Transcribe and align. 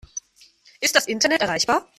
Ist 0.79 0.95
das 0.95 1.05
Internet 1.05 1.41
erreichbar? 1.43 1.87